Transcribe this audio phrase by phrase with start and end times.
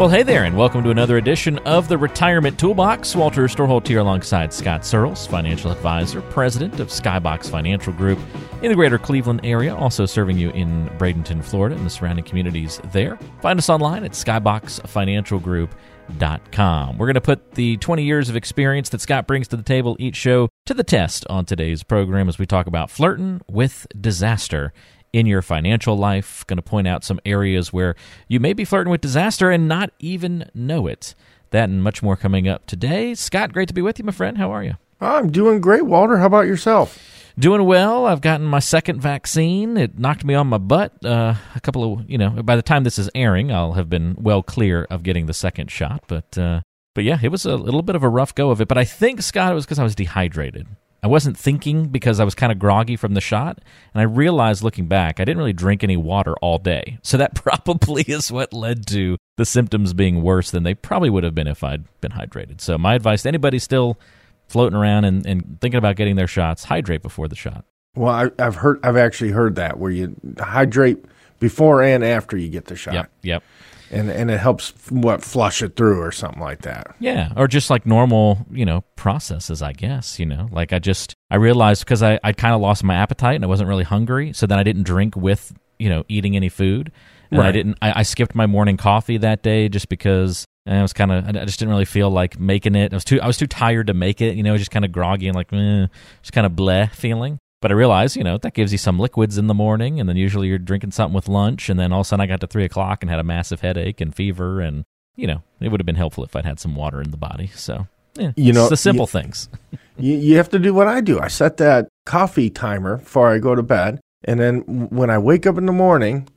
[0.00, 3.14] Well, hey there, and welcome to another edition of the Retirement Toolbox.
[3.14, 8.18] Walter Storholt here alongside Scott Searles, financial advisor, president of Skybox Financial Group
[8.62, 12.80] in the greater Cleveland area, also serving you in Bradenton, Florida, and the surrounding communities
[12.92, 13.18] there.
[13.42, 16.96] Find us online at skyboxfinancialgroup.com.
[16.96, 19.96] We're going to put the 20 years of experience that Scott brings to the table
[19.98, 24.72] each show to the test on today's program as we talk about flirting with disaster
[25.12, 26.46] in your financial life.
[26.46, 27.94] Going to point out some areas where
[28.28, 31.14] you may be flirting with disaster and not even know it.
[31.50, 33.14] That and much more coming up today.
[33.14, 34.38] Scott, great to be with you, my friend.
[34.38, 34.74] How are you?
[35.00, 36.18] I'm doing great, Walter.
[36.18, 36.98] How about yourself?
[37.38, 38.06] Doing well.
[38.06, 39.76] I've gotten my second vaccine.
[39.76, 41.04] It knocked me on my butt.
[41.04, 44.14] Uh, a couple of, you know, by the time this is airing, I'll have been
[44.18, 46.04] well clear of getting the second shot.
[46.06, 46.60] But, uh,
[46.94, 48.68] but yeah, it was a little bit of a rough go of it.
[48.68, 50.66] But I think, Scott, it was because I was dehydrated.
[51.02, 53.60] I wasn't thinking because I was kind of groggy from the shot.
[53.94, 56.98] And I realized looking back, I didn't really drink any water all day.
[57.10, 61.24] So that probably is what led to the symptoms being worse than they probably would
[61.24, 62.60] have been if I'd been hydrated.
[62.60, 63.98] So my advice to anybody still
[64.46, 67.64] floating around and, and thinking about getting their shots, hydrate before the shot.
[67.96, 71.04] Well, I, have heard, I've actually heard that where you hydrate
[71.40, 72.94] before and after you get the shot.
[72.94, 73.10] Yep.
[73.22, 73.42] Yep
[73.90, 76.94] and and it helps what flush it through or something like that.
[76.98, 79.62] Yeah, or just like normal, you know, processes.
[79.62, 82.84] I guess you know, like I just I realized because I I kind of lost
[82.84, 86.04] my appetite and I wasn't really hungry, so then I didn't drink with you know
[86.08, 86.92] eating any food,
[87.30, 87.48] and right.
[87.48, 90.92] I didn't I, I skipped my morning coffee that day just because and I was
[90.92, 92.92] kind of, I just didn't really feel like making it.
[92.92, 94.36] I was too, I was too tired to make it.
[94.36, 95.86] You know, just kind of groggy and like, eh,
[96.22, 97.38] just kind of bleh feeling.
[97.60, 100.16] But I realized, you know, that gives you some liquids in the morning, and then
[100.16, 102.46] usually you're drinking something with lunch, and then all of a sudden I got to
[102.46, 104.84] three o'clock and had a massive headache and fever, and
[105.16, 107.48] you know, it would have been helpful if I'd had some water in the body.
[107.48, 109.50] So, yeah, you know, the simple you, things.
[109.98, 111.20] you, you have to do what I do.
[111.20, 115.46] I set that coffee timer before I go to bed, and then when I wake
[115.46, 116.28] up in the morning,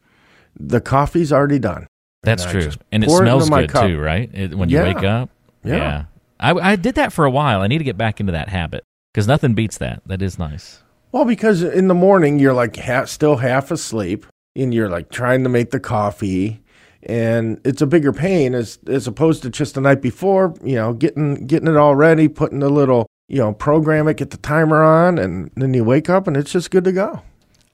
[0.60, 1.88] the coffee's already done.
[2.24, 3.88] That's true, and it smells it good cup.
[3.88, 4.30] too, right?
[4.34, 4.94] It, when you yeah.
[4.94, 5.30] wake up,
[5.64, 5.76] yeah.
[5.76, 6.06] yeah.
[6.38, 7.62] I, I did that for a while.
[7.62, 8.84] I need to get back into that habit
[9.14, 10.02] because nothing beats that.
[10.06, 10.83] That is nice.
[11.14, 14.26] Well, because in the morning you're like half, still half asleep
[14.56, 16.60] and you're like trying to make the coffee
[17.04, 20.94] and it's a bigger pain as as opposed to just the night before, you know,
[20.94, 24.82] getting getting it all ready, putting the little, you know, program it, get the timer
[24.82, 27.22] on and then you wake up and it's just good to go.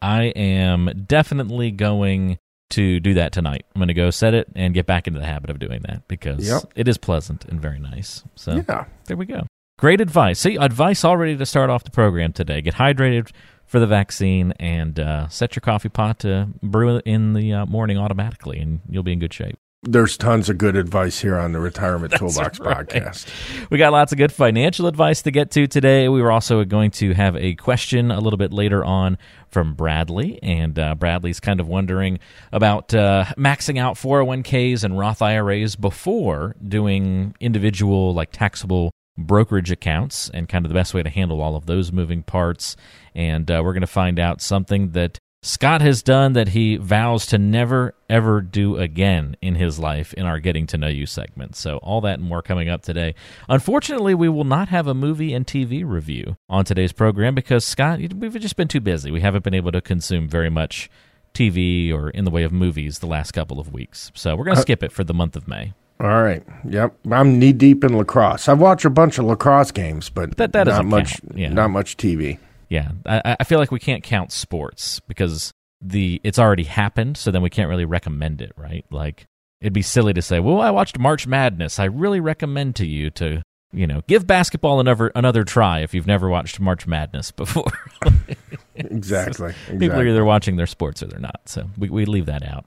[0.01, 2.39] I am definitely going
[2.71, 3.66] to do that tonight.
[3.73, 6.09] I'm going to go set it and get back into the habit of doing that
[6.09, 6.63] because yep.
[6.75, 8.21] it is pleasant and very nice.
[8.35, 8.83] So yeah.
[9.06, 9.45] there we go.
[9.79, 10.41] Great advice.
[10.41, 12.59] See, advice already to start off the program today.
[12.62, 13.31] Get hydrated
[13.66, 17.97] for the vaccine and uh, set your coffee pot to brew in the uh, morning
[17.97, 19.57] automatically, and you'll be in good shape.
[19.84, 22.85] There's tons of good advice here on the Retirement Toolbox right.
[22.85, 23.29] podcast.
[23.69, 26.09] We got lots of good financial advice to get to today.
[26.09, 30.39] We were also going to have a question a little bit later on from Bradley,
[30.44, 32.19] and uh, Bradley's kind of wondering
[32.51, 40.30] about uh, maxing out 401ks and Roth IRAs before doing individual, like taxable brokerage accounts
[40.34, 42.75] and kind of the best way to handle all of those moving parts.
[43.13, 47.25] And uh, we're going to find out something that Scott has done that he vows
[47.28, 51.56] to never, ever do again in his life in our Getting to Know You segment.
[51.56, 53.16] So, all that and more coming up today.
[53.47, 58.00] Unfortunately, we will not have a movie and TV review on today's program because, Scott,
[58.00, 59.12] we've just been too busy.
[59.12, 60.90] We haven't been able to consume very much
[61.34, 64.12] TV or in the way of movies the last couple of weeks.
[64.16, 65.72] So, we're going to uh, skip it for the month of May.
[66.01, 66.43] All right.
[66.67, 66.95] Yep.
[67.11, 68.47] I'm knee deep in lacrosse.
[68.47, 71.19] I've watched a bunch of lacrosse games, but that, that not much.
[71.33, 71.49] Yeah.
[71.49, 72.39] Not much TV.
[72.69, 75.51] Yeah, I, I feel like we can't count sports because
[75.81, 78.85] the it's already happened, so then we can't really recommend it, right?
[78.91, 79.25] Like
[79.59, 81.79] it'd be silly to say, "Well, I watched March Madness.
[81.79, 83.41] I really recommend to you to
[83.71, 87.71] you know, give basketball another another try if you've never watched March Madness before.
[88.75, 89.77] exactly, exactly.
[89.77, 91.42] People are either watching their sports or they're not.
[91.45, 92.66] So we, we leave that out.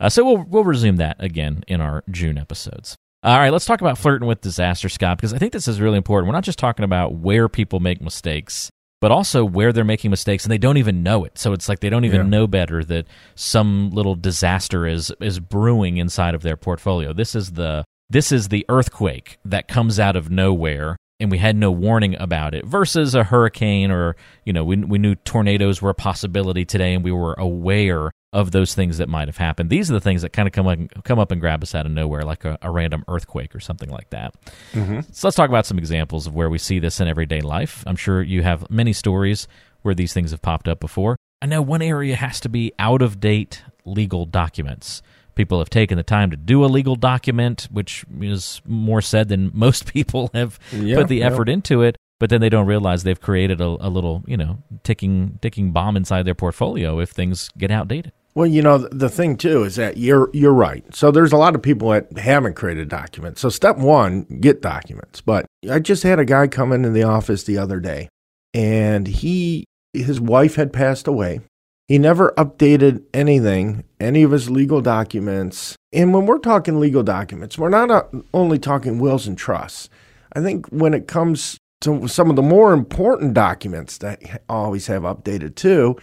[0.00, 2.96] Uh, so we'll we'll resume that again in our June episodes.
[3.22, 5.96] All right, let's talk about flirting with disaster, Scott, because I think this is really
[5.96, 6.28] important.
[6.28, 8.70] We're not just talking about where people make mistakes,
[9.00, 11.36] but also where they're making mistakes and they don't even know it.
[11.36, 12.28] So it's like they don't even yeah.
[12.28, 17.12] know better that some little disaster is is brewing inside of their portfolio.
[17.12, 21.56] This is the this is the earthquake that comes out of nowhere and we had
[21.56, 25.90] no warning about it versus a hurricane or you know we, we knew tornadoes were
[25.90, 29.70] a possibility today and we were aware of those things that might have happened.
[29.70, 31.86] These are the things that kind of come up, come up and grab us out
[31.86, 34.34] of nowhere, like a, a random earthquake or something like that.
[34.72, 35.00] Mm-hmm.
[35.12, 37.82] So let's talk about some examples of where we see this in everyday life.
[37.86, 39.48] I'm sure you have many stories
[39.80, 41.16] where these things have popped up before.
[41.40, 45.02] I know one area has to be out of date legal documents.
[45.38, 49.50] People have taken the time to do a legal document, which is more said than
[49.54, 51.54] most people have yeah, put the effort yeah.
[51.54, 55.38] into it but then they don't realize they've created a, a, little, you know, ticking
[55.40, 58.12] ticking bomb inside their portfolio if things get outdated.
[58.34, 60.84] Well, you know, the thing too is that you're you're right.
[60.94, 63.40] So there's a lot of people that haven't created documents.
[63.40, 65.20] So step one, get documents.
[65.20, 68.08] But I just had a guy come into the office the other day,
[68.54, 71.40] and he his wife had passed away.
[71.88, 75.74] He never updated anything, any of his legal documents.
[75.90, 78.04] And when we're talking legal documents, we're not uh,
[78.34, 79.88] only talking wills and trusts.
[80.34, 85.02] I think when it comes to some of the more important documents that always have
[85.02, 85.96] updated too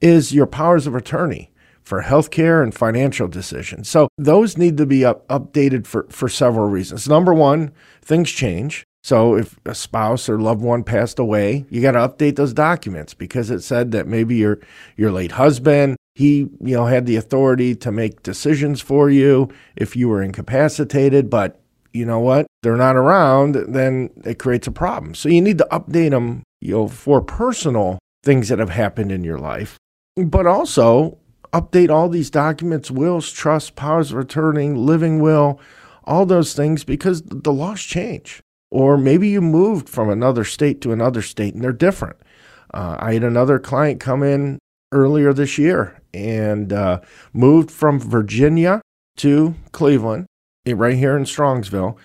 [0.00, 1.52] is your powers of attorney
[1.82, 3.88] for healthcare and financial decisions.
[3.88, 7.08] So those need to be up, updated for, for several reasons.
[7.08, 8.84] Number one, things change.
[9.02, 13.14] So if a spouse or loved one passed away, you got to update those documents
[13.14, 14.58] because it said that maybe your
[14.96, 19.96] your late husband, he, you know, had the authority to make decisions for you if
[19.96, 21.60] you were incapacitated, but
[21.92, 22.46] you know what?
[22.62, 25.14] They're not around, then it creates a problem.
[25.14, 29.24] So you need to update them, you know, for personal things that have happened in
[29.24, 29.78] your life,
[30.16, 31.18] but also
[31.52, 35.60] update all these documents, wills, trusts, powers of attorney, living will,
[36.04, 38.40] all those things because the laws change.
[38.70, 42.16] Or maybe you moved from another state to another state and they're different.
[42.74, 44.58] Uh, I had another client come in
[44.92, 47.00] earlier this year and uh,
[47.32, 48.80] moved from Virginia
[49.18, 50.26] to Cleveland,
[50.66, 51.96] eh, right here in Strongsville.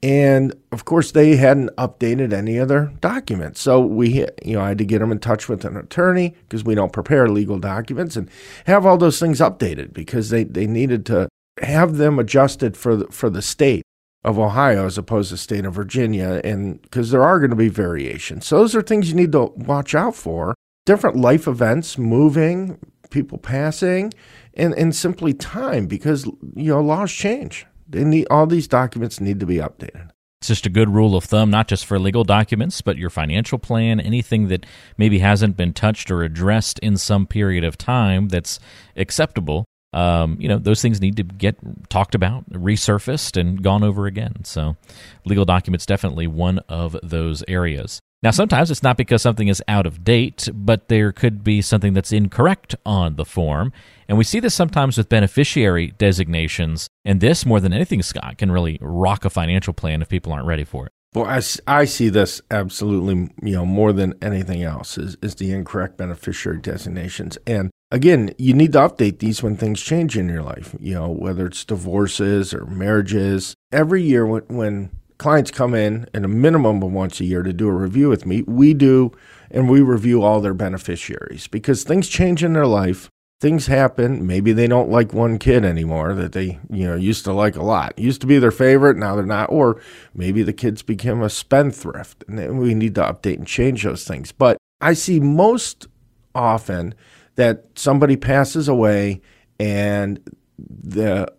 [0.00, 3.60] And of course, they hadn't updated any of their documents.
[3.60, 6.62] So we, you know, I had to get them in touch with an attorney because
[6.62, 8.30] we don't prepare legal documents and
[8.66, 11.28] have all those things updated because they, they needed to
[11.62, 13.82] have them adjusted for the, for the state
[14.24, 16.40] of Ohio as opposed to state of Virginia.
[16.44, 18.46] And because there are going to be variations.
[18.46, 20.54] So those are things you need to watch out for.
[20.86, 22.78] Different life events, moving,
[23.10, 24.12] people passing,
[24.54, 26.24] and, and simply time because,
[26.54, 27.66] you know, laws change.
[27.88, 30.10] They need all these documents need to be updated.
[30.40, 33.58] It's just a good rule of thumb, not just for legal documents, but your financial
[33.58, 34.64] plan, anything that
[34.96, 38.60] maybe hasn't been touched or addressed in some period of time that's
[38.94, 39.64] acceptable.
[39.92, 41.56] Um, you know, those things need to get
[41.88, 44.44] talked about, resurfaced, and gone over again.
[44.44, 44.76] So,
[45.24, 48.00] legal documents definitely one of those areas.
[48.20, 51.92] Now, sometimes it's not because something is out of date, but there could be something
[51.92, 53.72] that's incorrect on the form.
[54.08, 56.88] And we see this sometimes with beneficiary designations.
[57.04, 60.46] And this, more than anything, Scott, can really rock a financial plan if people aren't
[60.46, 60.92] ready for it.
[61.14, 65.52] Well, I, I see this absolutely, you know, more than anything else is, is the
[65.52, 67.38] incorrect beneficiary designations.
[67.46, 71.08] And again, you need to update these when things change in your life, you know,
[71.08, 73.54] whether it's divorces or marriages.
[73.72, 77.52] Every year when, when clients come in at a minimum of once a year to
[77.52, 78.42] do a review with me.
[78.42, 79.12] We do,
[79.50, 83.10] and we review all their beneficiaries because things change in their life.
[83.40, 84.26] Things happen.
[84.26, 87.62] Maybe they don't like one kid anymore that they, you know, used to like a
[87.62, 87.96] lot.
[87.96, 89.50] Used to be their favorite, now they're not.
[89.50, 89.80] Or
[90.12, 94.32] maybe the kids became a spendthrift, and we need to update and change those things.
[94.32, 95.86] But I see most
[96.34, 96.94] often
[97.38, 99.20] that somebody passes away
[99.60, 100.18] and
[100.58, 101.32] the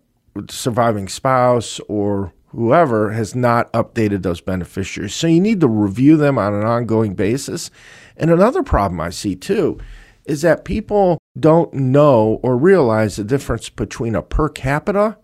[0.49, 5.13] surviving spouse or whoever has not updated those beneficiaries.
[5.13, 7.69] So you need to review them on an ongoing basis.
[8.15, 9.77] And another problem I see too
[10.23, 15.17] is that people don't know or realize the difference between a per capita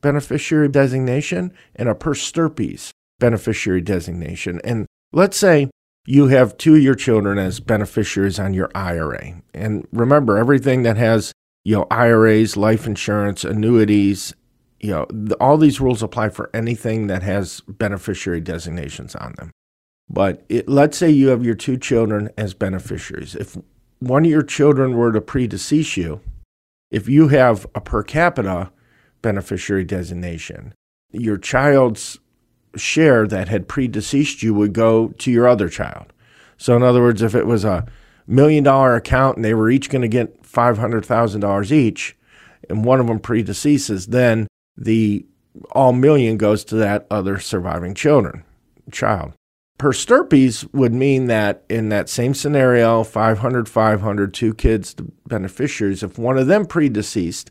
[0.00, 4.62] beneficiary designation and a per stirpes beneficiary designation.
[4.64, 5.68] And let's say
[6.04, 9.42] you have two of your children as beneficiaries on your IRA.
[9.54, 11.32] And remember, everything that has
[11.64, 14.34] you know IRAs, life insurance, annuities,
[14.82, 19.52] you know, the, all these rules apply for anything that has beneficiary designations on them.
[20.10, 23.34] But it, let's say you have your two children as beneficiaries.
[23.34, 23.56] If
[24.00, 26.20] one of your children were to predecease you,
[26.90, 28.72] if you have a per capita
[29.22, 30.74] beneficiary designation,
[31.12, 32.18] your child's
[32.76, 36.12] share that had predeceased you would go to your other child.
[36.56, 37.86] So, in other words, if it was a
[38.26, 42.16] million dollar account and they were each going to get $500,000 each,
[42.68, 45.26] and one of them predeceases, then the
[45.72, 48.44] all million goes to that other surviving children
[48.90, 49.32] child.
[49.78, 56.02] Per stirpes would mean that in that same scenario, 500, 500, two kids, the beneficiaries,
[56.02, 57.50] if one of them predeceased,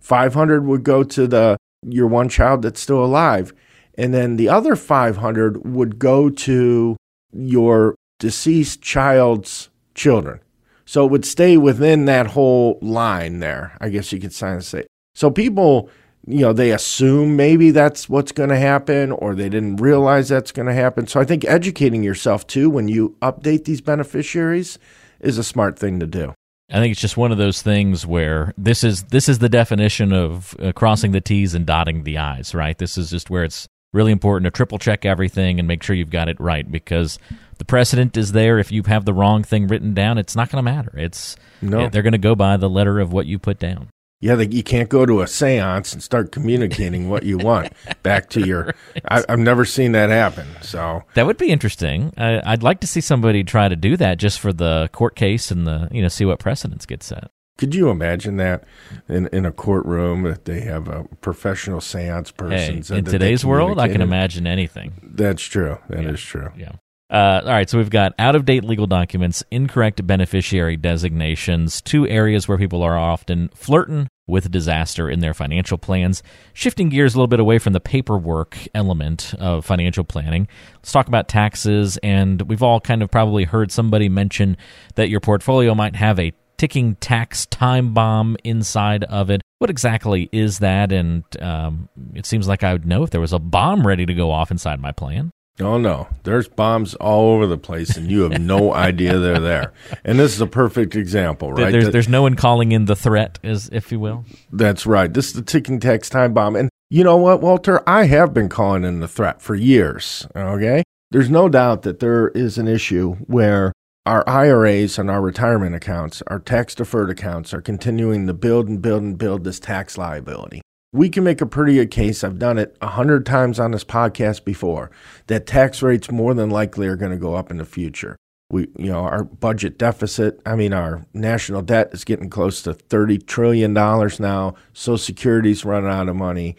[0.00, 3.52] 500 would go to the your one child that's still alive.
[3.94, 6.96] And then the other 500 would go to
[7.32, 10.40] your deceased child's children.
[10.84, 13.76] So it would stay within that whole line there.
[13.80, 14.86] I guess you could say.
[15.14, 15.90] So people,
[16.26, 20.52] you know, they assume maybe that's what's going to happen or they didn't realize that's
[20.52, 21.06] going to happen.
[21.06, 24.78] So I think educating yourself too when you update these beneficiaries
[25.20, 26.34] is a smart thing to do.
[26.70, 30.12] I think it's just one of those things where this is this is the definition
[30.12, 32.78] of uh, crossing the T's and dotting the I's, right?
[32.78, 36.10] This is just where it's really important to triple check everything and make sure you've
[36.10, 37.18] got it right because
[37.58, 38.58] the precedent is there.
[38.58, 40.92] If you have the wrong thing written down, it's not going to matter.
[40.96, 41.88] It's No.
[41.88, 43.88] they're going to go by the letter of what you put down.
[44.20, 47.72] Yeah, they, you can't go to a seance and start communicating what you want
[48.04, 48.72] back to your.
[49.04, 50.46] I, I've never seen that happen.
[50.60, 52.12] So That would be interesting.
[52.16, 55.50] I, I'd like to see somebody try to do that just for the court case
[55.50, 57.32] and the you know see what precedents get set.
[57.58, 58.64] Could you imagine that
[59.08, 62.82] in, in a courtroom that they have a professional seance person?
[62.82, 64.94] Hey, in today's world, I can imagine anything.
[65.02, 65.78] That's true.
[65.88, 66.50] That is true.
[66.56, 66.72] Yeah.
[67.12, 72.08] Uh, all right, so we've got out of date legal documents, incorrect beneficiary designations, two
[72.08, 76.22] areas where people are often flirting with disaster in their financial plans.
[76.54, 81.06] Shifting gears a little bit away from the paperwork element of financial planning, let's talk
[81.06, 81.98] about taxes.
[81.98, 84.56] And we've all kind of probably heard somebody mention
[84.94, 86.32] that your portfolio might have a
[86.62, 89.42] ticking tax time bomb inside of it.
[89.58, 90.92] What exactly is that?
[90.92, 94.14] And um, it seems like I would know if there was a bomb ready to
[94.14, 95.32] go off inside my plan.
[95.60, 99.72] Oh no, there's bombs all over the place, and you have no idea they're there.
[100.04, 101.72] And this is a perfect example, right?
[101.72, 104.24] There's That- there's no one calling in the threat, as if you will.
[104.52, 105.12] That's right.
[105.12, 106.54] This is the ticking tax time bomb.
[106.54, 107.82] And you know what, Walter?
[107.88, 110.28] I have been calling in the threat for years.
[110.36, 110.84] Okay.
[111.10, 113.72] There's no doubt that there is an issue where
[114.04, 118.82] our IRAs and our retirement accounts, our tax deferred accounts, are continuing to build and
[118.82, 120.60] build and build this tax liability.
[120.92, 122.22] We can make a pretty good case.
[122.22, 124.90] I've done it a hundred times on this podcast before
[125.28, 128.16] that tax rates more than likely are going to go up in the future
[128.52, 132.74] we you know our budget deficit i mean our national debt is getting close to
[132.74, 136.54] 30 trillion dollars now social security's running out of money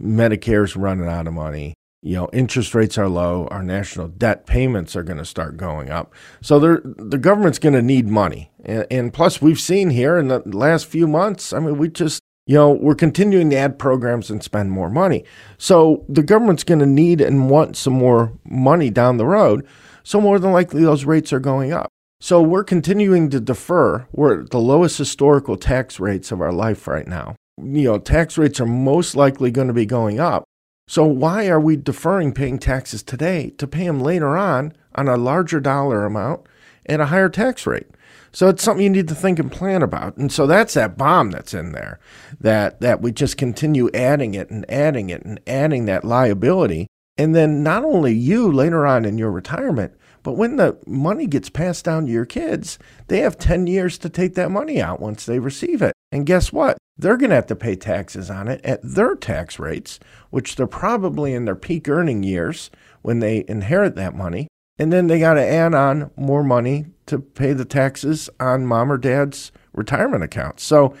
[0.00, 4.94] medicare's running out of money you know interest rates are low our national debt payments
[4.94, 9.12] are going to start going up so the government's going to need money and, and
[9.12, 12.70] plus we've seen here in the last few months i mean we just you know
[12.70, 15.24] we're continuing to add programs and spend more money
[15.58, 19.66] so the government's going to need and want some more money down the road
[20.08, 21.90] so more than likely those rates are going up.
[22.18, 24.08] So we're continuing to defer.
[24.10, 27.36] We're at the lowest historical tax rates of our life right now.
[27.62, 30.44] You know, tax rates are most likely going to be going up.
[30.88, 35.18] So why are we deferring paying taxes today to pay them later on on a
[35.18, 36.46] larger dollar amount
[36.86, 37.88] at a higher tax rate?
[38.32, 40.16] So it's something you need to think and plan about.
[40.16, 42.00] And so that's that bomb that's in there
[42.40, 46.86] that that we just continue adding it and adding it and adding that liability.
[47.18, 49.92] And then not only you later on in your retirement,
[50.22, 52.78] but when the money gets passed down to your kids,
[53.08, 55.92] they have 10 years to take that money out once they receive it.
[56.10, 56.78] And guess what?
[56.98, 60.00] They're going to have to pay taxes on it at their tax rates,
[60.30, 62.70] which they're probably in their peak earning years
[63.02, 64.48] when they inherit that money.
[64.78, 68.90] And then they got to add on more money to pay the taxes on mom
[68.90, 70.64] or dad's retirement accounts.
[70.64, 70.94] So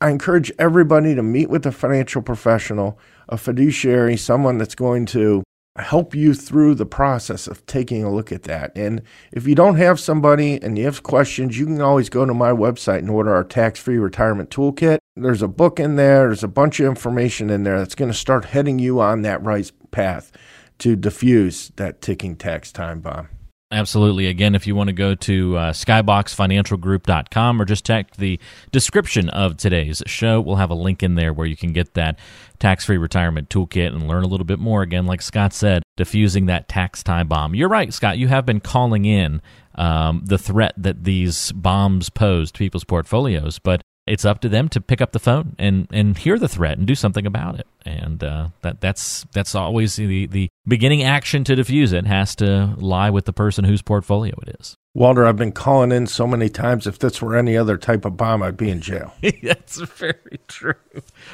[0.00, 5.42] I encourage everybody to meet with a financial professional, a fiduciary, someone that's going to
[5.78, 8.72] help you through the process of taking a look at that.
[8.76, 12.34] And if you don't have somebody and you have questions, you can always go to
[12.34, 14.98] my website and order our tax free retirement toolkit.
[15.14, 18.16] There's a book in there, there's a bunch of information in there that's going to
[18.16, 20.32] start heading you on that right path
[20.78, 23.28] to diffuse that ticking tax time bomb.
[23.72, 24.26] Absolutely.
[24.26, 28.38] Again, if you want to go to uh, skyboxfinancialgroup.com or just check the
[28.70, 32.18] description of today's show, we'll have a link in there where you can get that
[32.58, 34.82] tax free retirement toolkit and learn a little bit more.
[34.82, 37.54] Again, like Scott said, diffusing that tax time bomb.
[37.54, 38.18] You're right, Scott.
[38.18, 39.40] You have been calling in
[39.74, 44.68] um, the threat that these bombs pose to people's portfolios, but it's up to them
[44.70, 47.66] to pick up the phone and, and hear the threat and do something about it.
[47.84, 52.74] And uh, that that's that's always the, the beginning action to diffuse it has to
[52.76, 54.76] lie with the person whose portfolio it is.
[54.94, 56.86] Walter, I've been calling in so many times.
[56.86, 59.14] If this were any other type of bomb, I'd be in jail.
[59.42, 60.74] That's very true.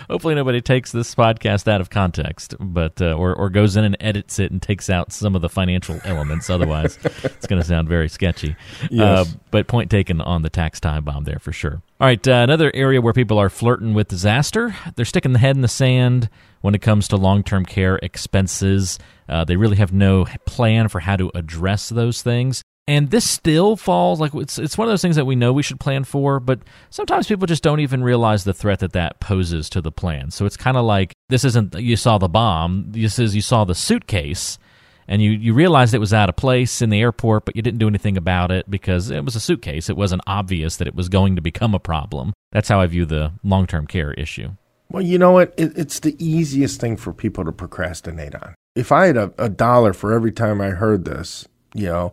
[0.08, 3.96] Hopefully, nobody takes this podcast out of context, but uh, or or goes in and
[3.98, 6.48] edits it and takes out some of the financial elements.
[6.50, 8.54] Otherwise, it's going to sound very sketchy.
[8.90, 9.26] Yes.
[9.26, 11.82] Uh, but point taken on the tax time bomb there for sure.
[12.00, 14.76] All right, uh, another area where people are flirting with disaster.
[14.94, 19.00] They're sticking the head in the sand when it comes to long term care expenses.
[19.28, 22.62] Uh, they really have no plan for how to address those things.
[22.88, 25.62] And this still falls like it's it's one of those things that we know we
[25.62, 29.68] should plan for, but sometimes people just don't even realize the threat that that poses
[29.70, 30.30] to the plan.
[30.30, 32.86] So it's kind of like this isn't you saw the bomb.
[32.88, 34.58] This is you saw the suitcase,
[35.06, 37.78] and you, you realized it was out of place in the airport, but you didn't
[37.78, 39.90] do anything about it because it was a suitcase.
[39.90, 42.32] It wasn't obvious that it was going to become a problem.
[42.52, 44.52] That's how I view the long term care issue.
[44.90, 45.52] Well, you know what?
[45.58, 48.54] It, it's the easiest thing for people to procrastinate on.
[48.74, 52.12] If I had a, a dollar for every time I heard this, you know,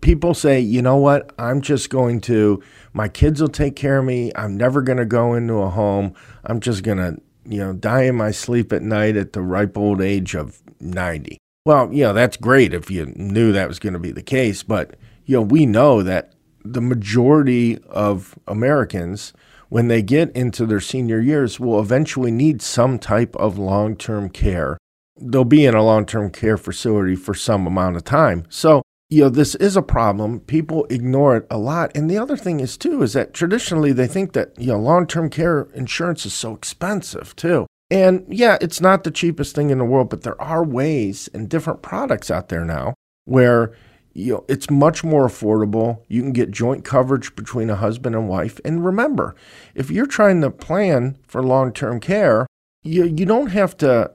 [0.00, 1.32] people say, you know what?
[1.38, 4.32] I'm just going to, my kids will take care of me.
[4.34, 6.14] I'm never going to go into a home.
[6.44, 9.76] I'm just going to, you know, die in my sleep at night at the ripe
[9.76, 11.38] old age of 90.
[11.66, 14.62] Well, you know, that's great if you knew that was going to be the case,
[14.62, 16.32] but you know, we know that
[16.64, 19.32] the majority of Americans
[19.68, 24.76] when they get into their senior years will eventually need some type of long-term care.
[25.16, 28.46] They'll be in a long-term care facility for some amount of time.
[28.48, 30.38] So, you know, this is a problem.
[30.40, 31.90] People ignore it a lot.
[31.96, 35.30] And the other thing is too is that traditionally they think that, you know, long-term
[35.30, 37.66] care insurance is so expensive too.
[37.90, 41.48] And yeah, it's not the cheapest thing in the world, but there are ways and
[41.48, 43.72] different products out there now where
[44.12, 46.02] you know it's much more affordable.
[46.08, 48.60] You can get joint coverage between a husband and wife.
[48.64, 49.34] And remember,
[49.74, 52.46] if you're trying to plan for long-term care,
[52.82, 54.12] you you don't have to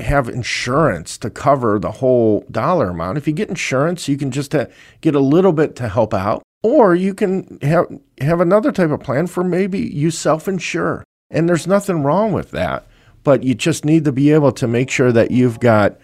[0.00, 3.18] have insurance to cover the whole dollar amount.
[3.18, 4.66] If you get insurance, you can just uh,
[5.00, 7.86] get a little bit to help out, or you can have
[8.20, 11.04] have another type of plan for maybe you self-insure.
[11.30, 12.86] And there's nothing wrong with that
[13.24, 15.98] but you just need to be able to make sure that you've got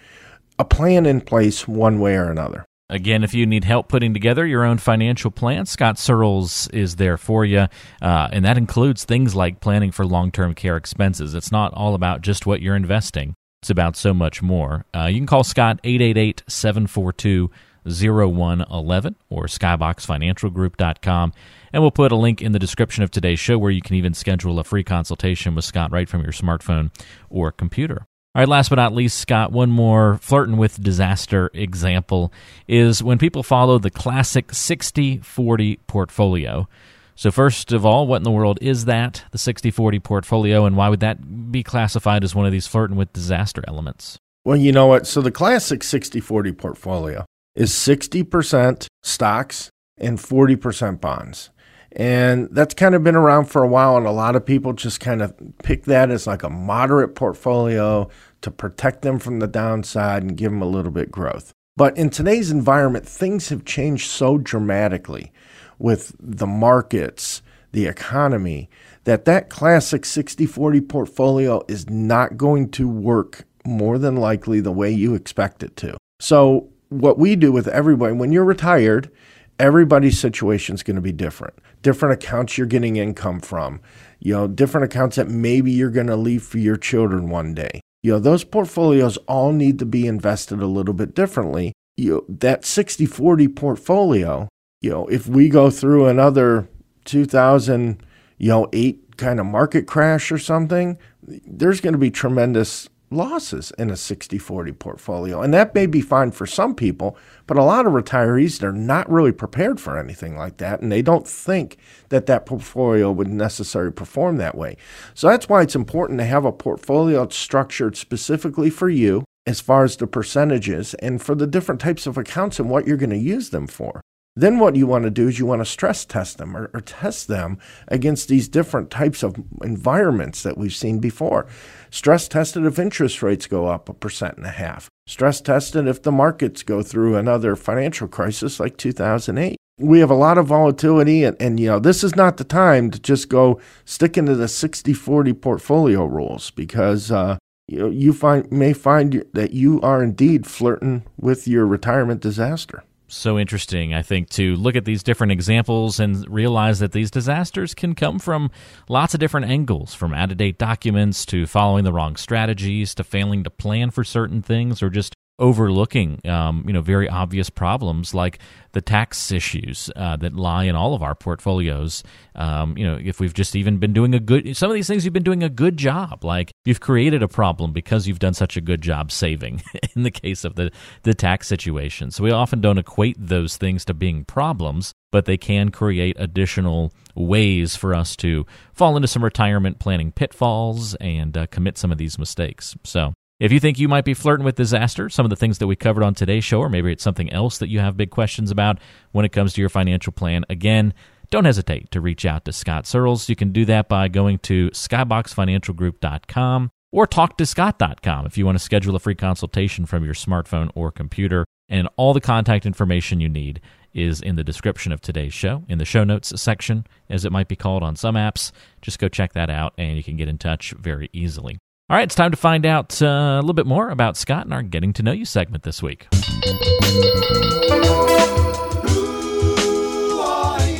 [0.59, 2.65] a plan in place one way or another.
[2.89, 7.17] Again, if you need help putting together your own financial plan, Scott Searles is there
[7.17, 7.67] for you.
[8.01, 11.35] Uh, and that includes things like planning for long term care expenses.
[11.35, 14.85] It's not all about just what you're investing, it's about so much more.
[14.95, 17.49] Uh, you can call Scott 888 742
[17.85, 21.33] 0111 or skyboxfinancialgroup.com.
[21.73, 24.13] And we'll put a link in the description of today's show where you can even
[24.13, 26.91] schedule a free consultation with Scott right from your smartphone
[27.29, 28.05] or computer.
[28.35, 32.31] All right, last but not least, Scott, one more flirting with disaster example
[32.67, 36.67] is when people follow the classic 60 40 portfolio.
[37.15, 40.77] So, first of all, what in the world is that, the 60 40 portfolio, and
[40.77, 41.17] why would that
[41.51, 44.17] be classified as one of these flirting with disaster elements?
[44.45, 45.07] Well, you know what?
[45.07, 47.25] So, the classic 60 40 portfolio
[47.55, 51.49] is 60% stocks and 40% bonds.
[51.91, 54.99] And that's kind of been around for a while, and a lot of people just
[54.99, 55.33] kind of
[55.63, 58.09] pick that as like a moderate portfolio
[58.41, 61.53] to protect them from the downside and give them a little bit growth.
[61.75, 65.31] But in today's environment, things have changed so dramatically
[65.79, 68.69] with the markets, the economy,
[69.03, 74.91] that that classic 60-40 portfolio is not going to work more than likely the way
[74.91, 75.97] you expect it to.
[76.19, 79.11] So what we do with everybody, when you're retired,
[79.59, 81.55] everybody's situation is going to be different.
[81.81, 83.81] Different accounts you're getting income from,
[84.19, 87.81] you know, different accounts that maybe you're going to leave for your children one day.
[88.03, 91.73] You know, those portfolios all need to be invested a little bit differently.
[91.97, 94.47] You know, that 60-40 portfolio,
[94.81, 96.69] you know, if we go through another
[97.07, 98.03] 2000,
[98.37, 103.71] you know, 8 kind of market crash or something, there's going to be tremendous losses
[103.77, 105.41] in a 60 40 portfolio.
[105.41, 109.09] And that may be fine for some people, but a lot of retirees they're not
[109.09, 110.81] really prepared for anything like that.
[110.81, 111.77] And they don't think
[112.09, 114.77] that that portfolio would necessarily perform that way.
[115.13, 119.85] So that's why it's important to have a portfolio structured specifically for you as far
[119.85, 123.17] as the percentages and for the different types of accounts and what you're going to
[123.17, 124.01] use them for.
[124.37, 126.79] Then what you want to do is you want to stress test them or, or,
[126.79, 131.47] test them against these different types of environments that we've seen before.
[131.89, 134.89] Stress tested if interest rates go up a percent and a half.
[135.07, 139.57] Stress tested if the markets go through another financial crisis like 2008.
[139.79, 142.91] We have a lot of volatility, and, and you know this is not the time
[142.91, 148.73] to just go stick into the 60-40 portfolio rules because uh, you you find may
[148.73, 154.55] find that you are indeed flirting with your retirement disaster so interesting, I think, to
[154.55, 158.51] look at these different examples and realize that these disasters can come from
[158.89, 163.03] lots of different angles from out of date documents to following the wrong strategies to
[163.03, 168.13] failing to plan for certain things or just overlooking um, you know very obvious problems
[168.13, 168.39] like
[168.71, 172.03] the tax issues uh, that lie in all of our portfolios.
[172.35, 175.05] Um, you know if we've just even been doing a good some of these things
[175.05, 176.23] you've been doing a good job.
[176.23, 179.61] Like you've created a problem because you've done such a good job saving
[179.95, 180.71] in the case of the
[181.03, 182.11] the tax situation.
[182.11, 186.91] So we often don't equate those things to being problems but they can create additional
[187.15, 191.97] ways for us to fall into some retirement planning pitfalls and uh, commit some of
[191.97, 192.75] these mistakes.
[192.83, 195.67] So if you think you might be flirting with disaster, some of the things that
[195.67, 198.49] we covered on today's show, or maybe it's something else that you have big questions
[198.49, 198.79] about
[199.11, 200.93] when it comes to your financial plan, again,
[201.29, 203.29] don't hesitate to reach out to Scott Searles.
[203.29, 208.95] You can do that by going to skyboxfinancialgroup.com or talktoscott.com if you want to schedule
[208.95, 211.45] a free consultation from your smartphone or computer.
[211.69, 213.61] And all the contact information you need
[213.93, 217.49] is in the description of today's show, in the show notes section, as it might
[217.49, 218.51] be called on some apps.
[218.81, 221.57] Just go check that out and you can get in touch very easily.
[221.89, 224.51] All right, it's time to find out uh, a little bit more about Scott in
[224.51, 226.07] our Getting to Know You segment this week.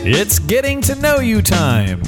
[0.04, 2.02] It's getting to know you time.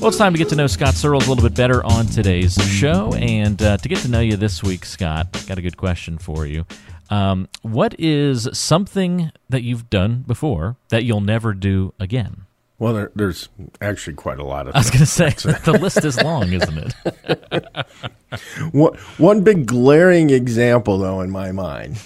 [0.00, 2.54] Well, it's time to get to know Scott Searles a little bit better on today's
[2.54, 3.12] show.
[3.12, 6.46] And uh, to get to know you this week, Scott, got a good question for
[6.46, 6.64] you.
[7.10, 12.43] Um, what is something that you've done before that you'll never do again?
[12.78, 13.48] Well, there, there's
[13.80, 14.74] actually quite a lot of.
[14.74, 15.30] I was going to say
[15.64, 17.86] the list is long, isn't it?
[18.72, 22.00] one, one big glaring example, though, in my mind,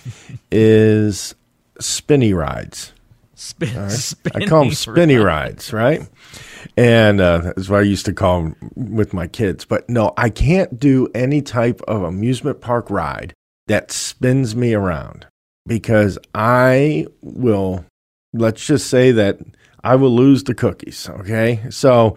[0.50, 1.35] is
[1.81, 2.92] spinny rides.
[3.35, 4.14] Spin, right?
[4.35, 6.07] I call them spinny rides, right?
[6.76, 9.64] And uh, that's what I used to call them with my kids.
[9.64, 13.33] But no, I can't do any type of amusement park ride
[13.68, 15.26] that spins me around
[15.66, 17.85] because I will.
[18.35, 19.38] Let's just say that
[19.88, 21.09] I will lose the cookies.
[21.09, 22.16] Okay, so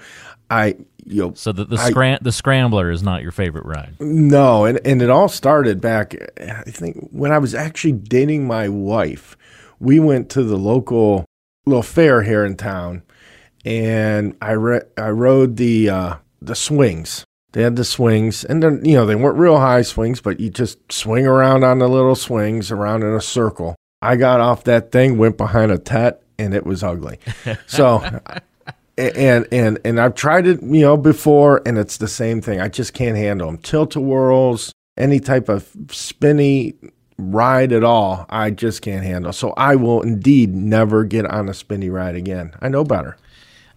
[0.49, 3.95] I you know, so the the, scram- the scrambler is not your favorite ride.
[3.99, 6.15] No, and and it all started back.
[6.39, 9.37] I think when I was actually dating my wife,
[9.79, 11.25] we went to the local
[11.65, 13.03] little fair here in town,
[13.63, 17.25] and I re- I rode the uh, the swings.
[17.53, 20.49] They had the swings, and then you know they weren't real high swings, but you
[20.49, 23.75] just swing around on the little swings around in a circle.
[24.01, 27.19] I got off that thing, went behind a tet, and it was ugly.
[27.67, 28.03] So,
[28.97, 32.59] and and and I've tried it, you know, before, and it's the same thing.
[32.59, 33.57] I just can't handle them.
[33.57, 36.73] Tilt a whirls, any type of spinny
[37.17, 39.31] ride at all, I just can't handle.
[39.33, 42.53] So I will indeed never get on a spinny ride again.
[42.61, 43.17] I know better.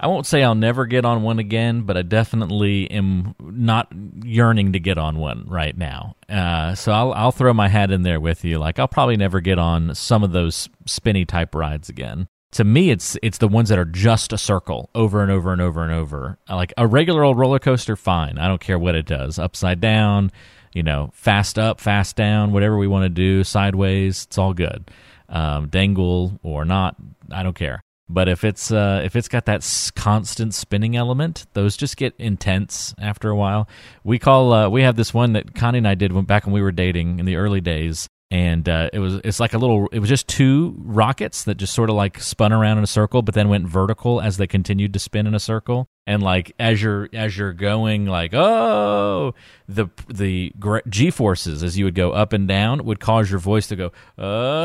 [0.01, 4.73] I won't say I'll never get on one again, but I definitely am not yearning
[4.73, 6.17] to get on one right now.
[6.29, 8.59] Uh, so I'll I'll throw my hat in there with you.
[8.59, 12.91] Like I'll probably never get on some of those spinny type rides again to me
[12.91, 15.93] it's it's the ones that are just a circle over and over and over and
[15.93, 16.39] over.
[16.49, 18.39] Like a regular old roller coaster fine.
[18.39, 19.39] I don't care what it does.
[19.39, 20.33] Upside down
[20.73, 24.91] you know fast up fast down whatever we want to do sideways it's all good.
[25.29, 26.97] Um, dangle or not
[27.31, 27.81] i don't care.
[28.07, 32.95] But if it's uh, if it's got that constant spinning element those just get intense
[33.01, 33.69] after a while.
[34.05, 36.53] We call uh, we have this one that connie and i did when, back when
[36.53, 39.87] we were dating in the early days and uh, it was it's like a little
[39.93, 43.23] it was just two rockets that just sort of like spun around in a circle
[43.23, 45.89] but then went vertical as they continued to spin in a circle.
[46.05, 49.35] And like as you're as you're going like oh
[49.69, 50.53] the the
[50.89, 53.93] g forces as you would go up and down would cause your voice to go
[54.19, 54.59] oh.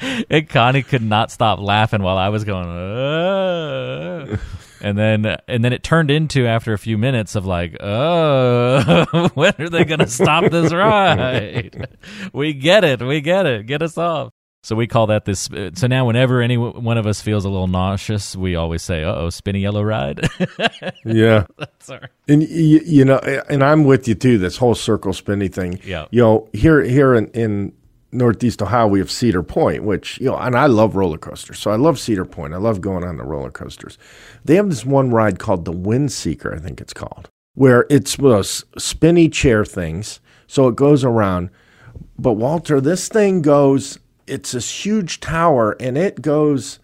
[0.30, 4.38] And Connie could not stop laughing while I was going oh
[4.80, 9.54] and then and then it turned into after a few minutes of like, oh, when
[9.58, 11.88] are they going to stop this ride?
[12.32, 14.32] we get it, we get it, get us off.
[14.64, 15.48] So we call that this.
[15.74, 19.14] So now, whenever any one of us feels a little nauseous, we always say, "Uh
[19.14, 20.28] oh, spinny yellow ride."
[21.04, 21.46] yeah,
[21.78, 22.08] sorry.
[22.26, 24.36] And you, you know, and I'm with you too.
[24.36, 25.78] This whole circle spinny thing.
[25.84, 26.06] Yeah.
[26.10, 27.72] You know, here here in, in
[28.10, 31.58] Northeast Ohio, we have Cedar Point, which, you know, and I love roller coasters.
[31.58, 32.54] So I love Cedar Point.
[32.54, 33.98] I love going on the roller coasters.
[34.44, 38.16] They have this one ride called the Wind Seeker, I think it's called, where it's
[38.16, 40.20] those spinny chair things.
[40.46, 41.50] So it goes around.
[42.18, 46.78] But Walter, this thing goes, it's this huge tower and it goes,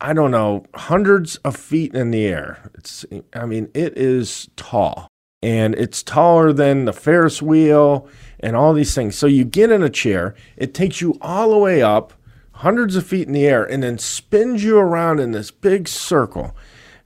[0.00, 2.70] I don't know, hundreds of feet in the air.
[2.74, 5.08] It's, I mean, it is tall
[5.44, 8.08] and it's taller than the Ferris wheel
[8.44, 9.16] and all these things.
[9.16, 12.12] So you get in a chair, it takes you all the way up,
[12.52, 16.54] hundreds of feet in the air, and then spins you around in this big circle.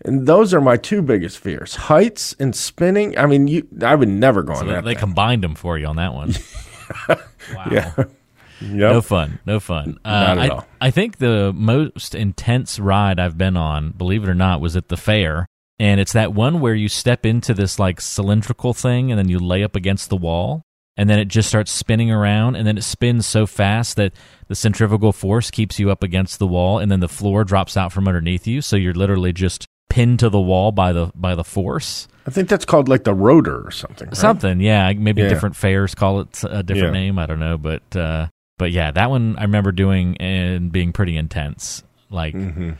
[0.05, 3.17] And those are my two biggest fears: heights and spinning.
[3.17, 4.85] I mean, you, I would never go so on that.
[4.85, 5.01] They thing.
[5.01, 6.35] combined them for you on that one.
[7.09, 7.69] wow.
[7.71, 7.93] Yeah.
[8.61, 8.73] Yep.
[8.73, 9.39] No fun.
[9.47, 10.01] No fun.
[10.05, 10.67] Uh, not at I, all.
[10.81, 14.89] I think the most intense ride I've been on, believe it or not, was at
[14.89, 15.47] the fair.
[15.79, 19.39] And it's that one where you step into this like cylindrical thing and then you
[19.39, 20.65] lay up against the wall
[20.99, 24.13] and then it just starts spinning around and then it spins so fast that
[24.49, 27.93] the centrifugal force keeps you up against the wall and then the floor drops out
[27.93, 31.45] from underneath you so you're literally just pinned to the wall by the by the
[31.45, 34.17] force i think that's called like the rotor or something right?
[34.17, 35.29] something yeah maybe yeah.
[35.29, 37.01] different fairs call it a different yeah.
[37.01, 38.27] name i don't know but uh
[38.59, 42.71] but yeah that one i remember doing and being pretty intense like mm-hmm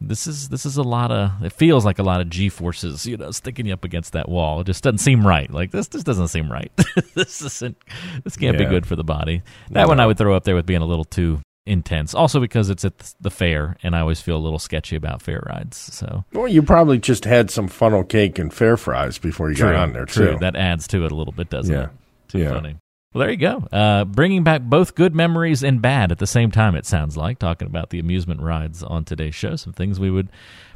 [0.00, 3.04] this is this is a lot of it feels like a lot of g forces
[3.04, 5.88] you know sticking you up against that wall it just doesn't seem right like this
[5.88, 6.70] this doesn't seem right
[7.14, 7.76] this isn't
[8.22, 8.64] this can't yeah.
[8.64, 9.88] be good for the body that no.
[9.88, 12.14] one i would throw up there with being a little too intense.
[12.14, 15.42] Also because it's at the fair, and I always feel a little sketchy about fair
[15.46, 15.76] rides.
[15.76, 19.74] So Well, you probably just had some funnel cake and fair fries before you got
[19.74, 20.32] on there, true.
[20.32, 20.38] too.
[20.38, 21.84] That adds to it a little bit, doesn't Yeah.
[21.84, 21.90] it?
[22.28, 22.52] Too Yeah.
[22.52, 22.76] funny.
[23.12, 23.66] Well, there you go.
[23.72, 26.74] Uh, bringing back both good memories and bad at the same time.
[26.76, 29.56] It sounds like talking about the amusement rides on today's show.
[29.56, 30.28] Some things we would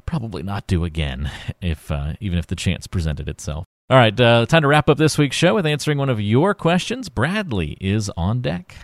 [0.07, 3.67] probably not do again, if uh, even if the chance presented itself.
[3.91, 6.55] All right, uh, time to wrap up this week's show with answering one of your
[6.55, 7.11] questions.
[7.11, 8.77] Bradley is on deck.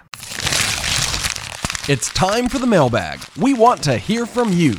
[1.88, 3.20] It's time for the mailbag.
[3.38, 4.74] We want to hear from you.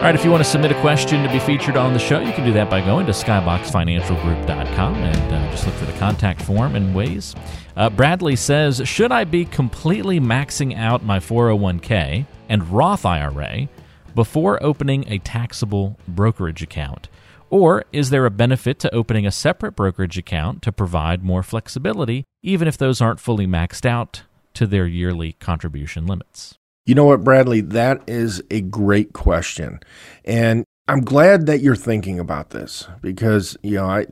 [0.00, 2.20] All right, if you want to submit a question to be featured on the show,
[2.20, 6.40] you can do that by going to skyboxfinancialgroup.com and uh, just look for the contact
[6.40, 7.34] form and ways.
[7.76, 13.68] Uh, Bradley says, Should I be completely maxing out my 401k and Roth IRA
[14.14, 17.10] before opening a taxable brokerage account?
[17.50, 22.24] Or is there a benefit to opening a separate brokerage account to provide more flexibility,
[22.42, 24.22] even if those aren't fully maxed out
[24.54, 26.56] to their yearly contribution limits?
[26.86, 27.60] You know what, Bradley?
[27.60, 29.80] That is a great question.
[30.24, 34.06] And I'm glad that you're thinking about this because, you know, I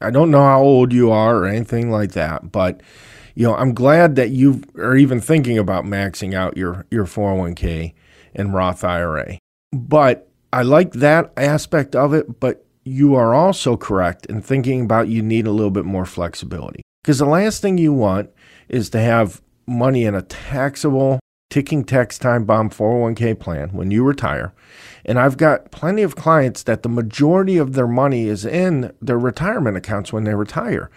[0.00, 2.80] I don't know how old you are or anything like that, but
[3.34, 7.94] you know, I'm glad that you are even thinking about maxing out your your 401k
[8.34, 9.38] and Roth IRA.
[9.72, 15.08] But I like that aspect of it, but you are also correct in thinking about
[15.08, 16.82] you need a little bit more flexibility.
[17.02, 18.30] Because the last thing you want
[18.68, 21.18] is to have money in a taxable
[21.54, 24.52] ticking tax time bomb 401k plan when you retire.
[25.04, 29.20] And I've got plenty of clients that the majority of their money is in their
[29.20, 30.90] retirement accounts when they retire.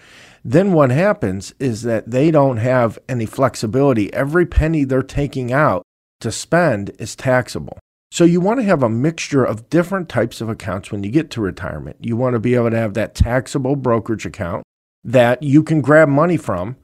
[0.44, 4.12] Then what happens is that they don't have any flexibility.
[4.16, 5.84] Every penny they're taking out
[6.22, 7.78] to spend is taxable.
[8.10, 11.30] So you want to have a mixture of different types of accounts when you get
[11.32, 11.98] to retirement.
[12.02, 14.64] You want to be able to have that taxable brokerage account
[15.04, 16.78] that you can grab money from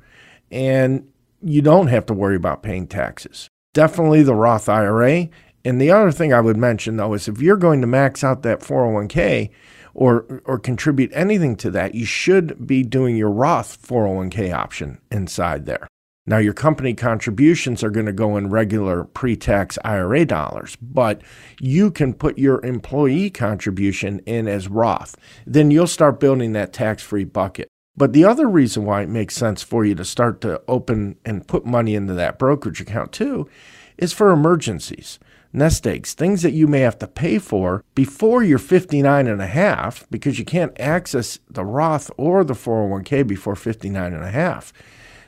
[0.52, 1.08] and
[1.42, 3.50] you don't have to worry about paying taxes.
[3.74, 5.30] Definitely the Roth IRA.
[5.66, 8.44] And the other thing I would mention though is if you're going to max out
[8.44, 9.50] that 401k
[9.94, 15.66] or or contribute anything to that, you should be doing your Roth 401k option inside
[15.66, 15.88] there.
[16.26, 21.22] Now your company contributions are going to go in regular pre-tax IRA dollars, but
[21.60, 25.18] you can put your employee contribution in as Roth.
[25.46, 27.68] Then you'll start building that tax-free bucket.
[27.96, 31.48] But the other reason why it makes sense for you to start to open and
[31.48, 33.48] put money into that brokerage account too
[33.98, 35.20] is for emergencies,
[35.52, 39.48] nest eggs, things that you may have to pay for before you're 59 and a
[39.48, 44.74] half because you can't access the Roth or the 401k before 59 and a half.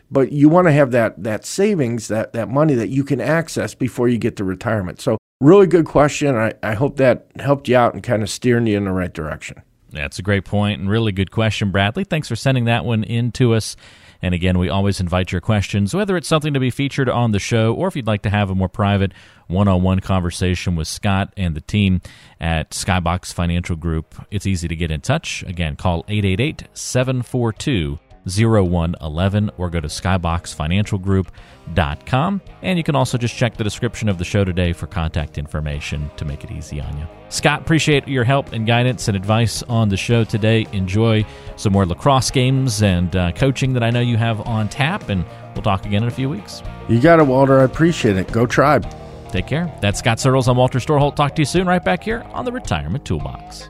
[0.10, 3.75] But you want to have that that savings, that that money that you can access
[3.75, 5.01] before you get to retirement.
[5.01, 6.36] So really good question.
[6.36, 9.13] I, I hope that helped you out and kind of steering you in the right
[9.13, 9.62] direction.
[9.95, 12.03] That's a great point and really good question, Bradley.
[12.03, 13.75] Thanks for sending that one in to us.
[14.21, 17.39] And again, we always invite your questions, whether it's something to be featured on the
[17.39, 19.12] show or if you'd like to have a more private
[19.47, 22.01] one on one conversation with Scott and the team
[22.39, 24.15] at Skybox Financial Group.
[24.31, 25.43] It's easy to get in touch.
[25.43, 32.41] Again, call 888 742 0111 or go to skyboxfinancialgroup.com.
[32.61, 36.09] And you can also just check the description of the show today for contact information
[36.17, 37.07] to make it easy on you.
[37.29, 40.67] Scott, appreciate your help and guidance and advice on the show today.
[40.71, 45.09] Enjoy some more lacrosse games and uh, coaching that I know you have on tap,
[45.09, 46.61] and we'll talk again in a few weeks.
[46.88, 47.59] You got it, Walter.
[47.59, 48.31] I appreciate it.
[48.31, 48.85] Go Tribe.
[49.29, 49.75] Take care.
[49.81, 50.47] That's Scott Searles.
[50.47, 51.15] I'm Walter Storholt.
[51.15, 53.69] Talk to you soon, right back here on the Retirement Toolbox.